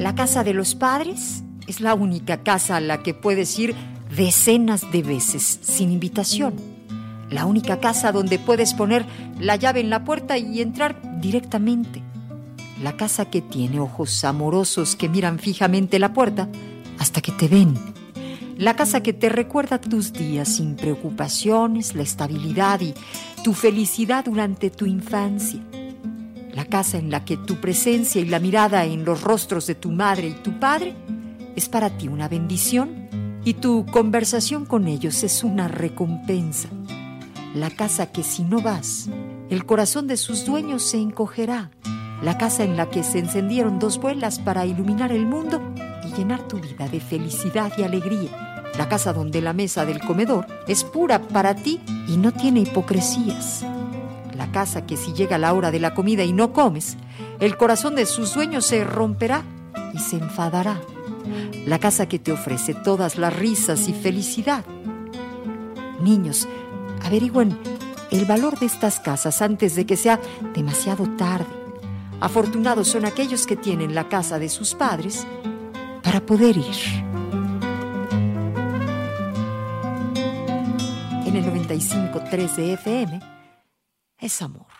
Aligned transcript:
La 0.00 0.14
casa 0.14 0.44
de 0.44 0.54
los 0.54 0.74
padres 0.74 1.44
es 1.66 1.82
la 1.82 1.92
única 1.92 2.42
casa 2.42 2.76
a 2.76 2.80
la 2.80 3.02
que 3.02 3.12
puedes 3.12 3.58
ir 3.58 3.74
decenas 4.16 4.90
de 4.90 5.02
veces 5.02 5.58
sin 5.60 5.92
invitación. 5.92 6.54
La 7.28 7.44
única 7.44 7.80
casa 7.80 8.10
donde 8.10 8.38
puedes 8.38 8.72
poner 8.72 9.04
la 9.38 9.56
llave 9.56 9.80
en 9.80 9.90
la 9.90 10.02
puerta 10.02 10.38
y 10.38 10.62
entrar 10.62 11.20
directamente. 11.20 12.02
La 12.82 12.96
casa 12.96 13.26
que 13.26 13.42
tiene 13.42 13.78
ojos 13.78 14.24
amorosos 14.24 14.96
que 14.96 15.10
miran 15.10 15.38
fijamente 15.38 15.98
la 15.98 16.14
puerta 16.14 16.48
hasta 16.98 17.20
que 17.20 17.32
te 17.32 17.48
ven. 17.48 17.74
La 18.56 18.76
casa 18.76 19.02
que 19.02 19.12
te 19.12 19.28
recuerda 19.28 19.82
tus 19.82 20.14
días 20.14 20.48
sin 20.48 20.76
preocupaciones, 20.76 21.94
la 21.94 22.04
estabilidad 22.04 22.80
y 22.80 22.94
tu 23.44 23.52
felicidad 23.52 24.24
durante 24.24 24.70
tu 24.70 24.86
infancia. 24.86 25.60
Casa 26.70 26.98
en 26.98 27.10
la 27.10 27.24
que 27.24 27.36
tu 27.36 27.56
presencia 27.56 28.20
y 28.20 28.26
la 28.26 28.38
mirada 28.38 28.84
en 28.84 29.04
los 29.04 29.22
rostros 29.22 29.66
de 29.66 29.74
tu 29.74 29.90
madre 29.90 30.28
y 30.28 30.34
tu 30.34 30.60
padre 30.60 30.94
es 31.56 31.68
para 31.68 31.90
ti 31.90 32.06
una 32.06 32.28
bendición 32.28 33.08
y 33.44 33.54
tu 33.54 33.84
conversación 33.86 34.66
con 34.66 34.86
ellos 34.86 35.24
es 35.24 35.42
una 35.42 35.66
recompensa. 35.66 36.68
La 37.54 37.70
casa 37.70 38.12
que 38.12 38.22
si 38.22 38.44
no 38.44 38.60
vas, 38.60 39.08
el 39.50 39.66
corazón 39.66 40.06
de 40.06 40.16
sus 40.16 40.46
dueños 40.46 40.88
se 40.88 40.98
encogerá. 40.98 41.72
La 42.22 42.38
casa 42.38 42.62
en 42.62 42.76
la 42.76 42.88
que 42.88 43.02
se 43.02 43.18
encendieron 43.18 43.80
dos 43.80 43.98
vuelas 43.98 44.38
para 44.38 44.64
iluminar 44.64 45.10
el 45.10 45.26
mundo 45.26 45.60
y 46.04 46.16
llenar 46.16 46.46
tu 46.46 46.60
vida 46.60 46.88
de 46.88 47.00
felicidad 47.00 47.72
y 47.76 47.82
alegría. 47.82 48.70
La 48.78 48.88
casa 48.88 49.12
donde 49.12 49.40
la 49.40 49.52
mesa 49.52 49.84
del 49.84 49.98
comedor 49.98 50.46
es 50.68 50.84
pura 50.84 51.20
para 51.20 51.56
ti 51.56 51.80
y 52.06 52.16
no 52.16 52.30
tiene 52.30 52.60
hipocresías. 52.60 53.64
Casa 54.52 54.84
que 54.84 54.96
si 54.96 55.12
llega 55.12 55.38
la 55.38 55.54
hora 55.54 55.70
de 55.70 55.78
la 55.78 55.94
comida 55.94 56.24
y 56.24 56.32
no 56.32 56.52
comes, 56.52 56.96
el 57.38 57.56
corazón 57.56 57.94
de 57.94 58.06
sus 58.06 58.34
dueños 58.34 58.66
se 58.66 58.84
romperá 58.84 59.42
y 59.94 59.98
se 59.98 60.16
enfadará. 60.16 60.80
La 61.66 61.78
casa 61.78 62.08
que 62.08 62.18
te 62.18 62.32
ofrece 62.32 62.74
todas 62.74 63.16
las 63.16 63.34
risas 63.34 63.88
y 63.88 63.92
felicidad. 63.92 64.64
Niños, 66.00 66.48
averigüen 67.04 67.56
el 68.10 68.24
valor 68.24 68.58
de 68.58 68.66
estas 68.66 68.98
casas 68.98 69.40
antes 69.40 69.76
de 69.76 69.86
que 69.86 69.96
sea 69.96 70.18
demasiado 70.54 71.08
tarde. 71.16 71.46
Afortunados 72.20 72.88
son 72.88 73.04
aquellos 73.04 73.46
que 73.46 73.56
tienen 73.56 73.94
la 73.94 74.08
casa 74.08 74.38
de 74.38 74.48
sus 74.48 74.74
padres 74.74 75.26
para 76.02 76.20
poder 76.20 76.56
ir. 76.56 76.76
En 81.24 81.36
el 81.36 81.44
95.3 81.44 82.56
de 82.56 82.72
FM 82.72 83.39
es 84.20 84.42
amor. 84.42 84.79